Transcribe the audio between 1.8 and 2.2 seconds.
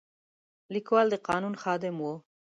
و.